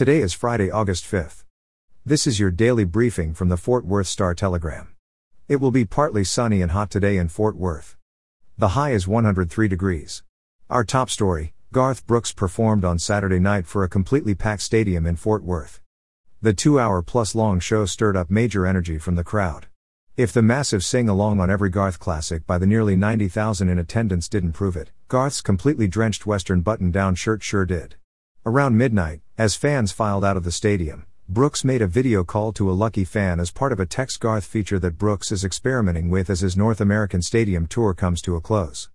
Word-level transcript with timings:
Today 0.00 0.22
is 0.22 0.32
Friday, 0.32 0.70
August 0.70 1.04
5th. 1.04 1.44
This 2.06 2.26
is 2.26 2.40
your 2.40 2.50
daily 2.50 2.84
briefing 2.84 3.34
from 3.34 3.50
the 3.50 3.58
Fort 3.58 3.84
Worth 3.84 4.06
Star 4.06 4.34
Telegram. 4.34 4.94
It 5.46 5.56
will 5.56 5.70
be 5.70 5.84
partly 5.84 6.24
sunny 6.24 6.62
and 6.62 6.70
hot 6.70 6.90
today 6.90 7.18
in 7.18 7.28
Fort 7.28 7.54
Worth. 7.54 7.98
The 8.56 8.68
high 8.68 8.92
is 8.92 9.06
103 9.06 9.68
degrees. 9.68 10.22
Our 10.70 10.84
top 10.84 11.10
story 11.10 11.52
Garth 11.70 12.06
Brooks 12.06 12.32
performed 12.32 12.82
on 12.82 12.98
Saturday 12.98 13.38
night 13.38 13.66
for 13.66 13.84
a 13.84 13.90
completely 13.90 14.34
packed 14.34 14.62
stadium 14.62 15.04
in 15.04 15.16
Fort 15.16 15.44
Worth. 15.44 15.82
The 16.40 16.54
two 16.54 16.80
hour 16.80 17.02
plus 17.02 17.34
long 17.34 17.60
show 17.60 17.84
stirred 17.84 18.16
up 18.16 18.30
major 18.30 18.64
energy 18.64 18.96
from 18.96 19.16
the 19.16 19.22
crowd. 19.22 19.66
If 20.16 20.32
the 20.32 20.40
massive 20.40 20.82
sing 20.82 21.10
along 21.10 21.40
on 21.40 21.50
every 21.50 21.68
Garth 21.68 21.98
classic 21.98 22.46
by 22.46 22.56
the 22.56 22.66
nearly 22.66 22.96
90,000 22.96 23.68
in 23.68 23.78
attendance 23.78 24.30
didn't 24.30 24.52
prove 24.52 24.76
it, 24.76 24.92
Garth's 25.08 25.42
completely 25.42 25.88
drenched 25.88 26.24
Western 26.24 26.62
button 26.62 26.90
down 26.90 27.16
shirt 27.16 27.42
sure 27.42 27.66
did. 27.66 27.96
Around 28.46 28.78
midnight, 28.78 29.20
as 29.40 29.56
fans 29.56 29.90
filed 29.90 30.22
out 30.22 30.36
of 30.36 30.44
the 30.44 30.52
stadium, 30.52 31.06
Brooks 31.26 31.64
made 31.64 31.80
a 31.80 31.86
video 31.86 32.22
call 32.24 32.52
to 32.52 32.70
a 32.70 32.76
lucky 32.76 33.04
fan 33.04 33.40
as 33.40 33.50
part 33.50 33.72
of 33.72 33.80
a 33.80 33.86
Text 33.86 34.20
Garth 34.20 34.44
feature 34.44 34.78
that 34.78 34.98
Brooks 34.98 35.32
is 35.32 35.46
experimenting 35.46 36.10
with 36.10 36.28
as 36.28 36.40
his 36.40 36.58
North 36.58 36.78
American 36.78 37.22
Stadium 37.22 37.66
tour 37.66 37.94
comes 37.94 38.20
to 38.20 38.36
a 38.36 38.40
close. 38.42 38.90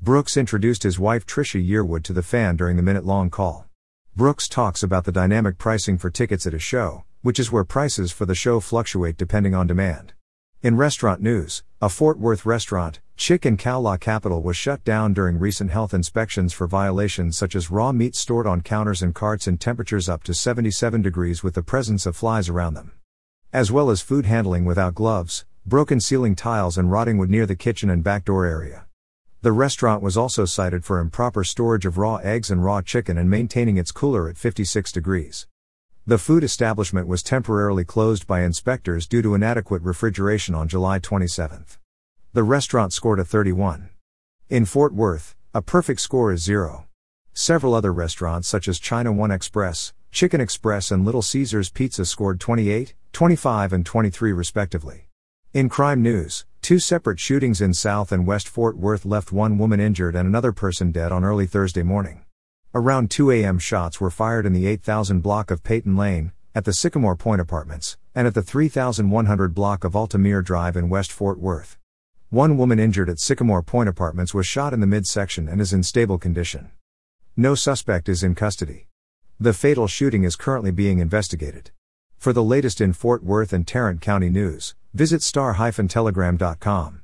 Brooks 0.00 0.36
introduced 0.36 0.84
his 0.84 1.00
wife 1.00 1.26
Trisha 1.26 1.60
Yearwood 1.60 2.04
to 2.04 2.12
the 2.12 2.22
fan 2.22 2.54
during 2.54 2.76
the 2.76 2.82
minute 2.84 3.04
long 3.04 3.28
call. 3.28 3.66
Brooks 4.14 4.46
talks 4.46 4.84
about 4.84 5.02
the 5.02 5.10
dynamic 5.10 5.58
pricing 5.58 5.98
for 5.98 6.10
tickets 6.10 6.46
at 6.46 6.54
a 6.54 6.60
show, 6.60 7.02
which 7.22 7.40
is 7.40 7.50
where 7.50 7.64
prices 7.64 8.12
for 8.12 8.24
the 8.24 8.36
show 8.36 8.60
fluctuate 8.60 9.16
depending 9.16 9.52
on 9.52 9.66
demand. 9.66 10.12
In 10.60 10.76
restaurant 10.76 11.20
news, 11.20 11.62
a 11.80 11.88
Fort 11.88 12.18
Worth 12.18 12.44
restaurant, 12.44 12.98
Chick 13.16 13.44
and 13.44 13.56
Cow 13.56 13.78
La 13.78 13.96
Capital 13.96 14.42
was 14.42 14.56
shut 14.56 14.82
down 14.82 15.14
during 15.14 15.38
recent 15.38 15.70
health 15.70 15.94
inspections 15.94 16.52
for 16.52 16.66
violations 16.66 17.38
such 17.38 17.54
as 17.54 17.70
raw 17.70 17.92
meat 17.92 18.16
stored 18.16 18.44
on 18.44 18.62
counters 18.62 19.00
and 19.00 19.14
carts 19.14 19.46
in 19.46 19.56
temperatures 19.56 20.08
up 20.08 20.24
to 20.24 20.34
77 20.34 21.00
degrees 21.00 21.44
with 21.44 21.54
the 21.54 21.62
presence 21.62 22.06
of 22.06 22.16
flies 22.16 22.48
around 22.48 22.74
them. 22.74 22.90
As 23.52 23.70
well 23.70 23.88
as 23.88 24.00
food 24.00 24.26
handling 24.26 24.64
without 24.64 24.96
gloves, 24.96 25.46
broken 25.64 26.00
ceiling 26.00 26.34
tiles 26.34 26.76
and 26.76 26.90
rotting 26.90 27.18
wood 27.18 27.30
near 27.30 27.46
the 27.46 27.54
kitchen 27.54 27.88
and 27.88 28.02
back 28.02 28.24
door 28.24 28.44
area. 28.44 28.86
The 29.42 29.52
restaurant 29.52 30.02
was 30.02 30.16
also 30.16 30.44
cited 30.44 30.84
for 30.84 30.98
improper 30.98 31.44
storage 31.44 31.86
of 31.86 31.98
raw 31.98 32.16
eggs 32.16 32.50
and 32.50 32.64
raw 32.64 32.82
chicken 32.82 33.16
and 33.16 33.30
maintaining 33.30 33.76
its 33.76 33.92
cooler 33.92 34.28
at 34.28 34.36
56 34.36 34.90
degrees. 34.90 35.46
The 36.08 36.16
food 36.16 36.42
establishment 36.42 37.06
was 37.06 37.22
temporarily 37.22 37.84
closed 37.84 38.26
by 38.26 38.40
inspectors 38.40 39.06
due 39.06 39.20
to 39.20 39.34
inadequate 39.34 39.82
refrigeration 39.82 40.54
on 40.54 40.66
July 40.66 40.98
27. 40.98 41.66
The 42.32 42.42
restaurant 42.42 42.94
scored 42.94 43.20
a 43.20 43.26
31. 43.26 43.90
In 44.48 44.64
Fort 44.64 44.94
Worth, 44.94 45.36
a 45.52 45.60
perfect 45.60 46.00
score 46.00 46.32
is 46.32 46.42
0. 46.42 46.86
Several 47.34 47.74
other 47.74 47.92
restaurants 47.92 48.48
such 48.48 48.68
as 48.68 48.78
China 48.78 49.12
One 49.12 49.30
Express, 49.30 49.92
Chicken 50.10 50.40
Express 50.40 50.90
and 50.90 51.04
Little 51.04 51.20
Caesars 51.20 51.68
Pizza 51.68 52.06
scored 52.06 52.40
28, 52.40 52.94
25 53.12 53.74
and 53.74 53.84
23 53.84 54.32
respectively. 54.32 55.08
In 55.52 55.68
crime 55.68 56.00
news, 56.00 56.46
two 56.62 56.78
separate 56.78 57.20
shootings 57.20 57.60
in 57.60 57.74
South 57.74 58.12
and 58.12 58.26
West 58.26 58.48
Fort 58.48 58.78
Worth 58.78 59.04
left 59.04 59.30
one 59.30 59.58
woman 59.58 59.78
injured 59.78 60.16
and 60.16 60.26
another 60.26 60.52
person 60.52 60.90
dead 60.90 61.12
on 61.12 61.22
early 61.22 61.46
Thursday 61.46 61.82
morning. 61.82 62.24
Around 62.74 63.10
2 63.10 63.30
a.m., 63.30 63.58
shots 63.58 63.98
were 63.98 64.10
fired 64.10 64.44
in 64.44 64.52
the 64.52 64.66
8000 64.66 65.20
block 65.20 65.50
of 65.50 65.62
Peyton 65.62 65.96
Lane, 65.96 66.32
at 66.54 66.66
the 66.66 66.74
Sycamore 66.74 67.16
Point 67.16 67.40
Apartments, 67.40 67.96
and 68.14 68.26
at 68.26 68.34
the 68.34 68.42
3100 68.42 69.54
block 69.54 69.84
of 69.84 69.96
Altamir 69.96 70.42
Drive 70.42 70.76
in 70.76 70.90
West 70.90 71.10
Fort 71.10 71.38
Worth. 71.38 71.78
One 72.28 72.58
woman 72.58 72.78
injured 72.78 73.08
at 73.08 73.20
Sycamore 73.20 73.62
Point 73.62 73.88
Apartments 73.88 74.34
was 74.34 74.46
shot 74.46 74.74
in 74.74 74.80
the 74.80 74.86
midsection 74.86 75.48
and 75.48 75.62
is 75.62 75.72
in 75.72 75.82
stable 75.82 76.18
condition. 76.18 76.70
No 77.38 77.54
suspect 77.54 78.06
is 78.06 78.22
in 78.22 78.34
custody. 78.34 78.86
The 79.40 79.54
fatal 79.54 79.86
shooting 79.86 80.24
is 80.24 80.36
currently 80.36 80.70
being 80.70 80.98
investigated. 80.98 81.70
For 82.18 82.34
the 82.34 82.44
latest 82.44 82.82
in 82.82 82.92
Fort 82.92 83.24
Worth 83.24 83.54
and 83.54 83.66
Tarrant 83.66 84.02
County 84.02 84.28
news, 84.28 84.74
visit 84.92 85.22
star-telegram.com. 85.22 87.02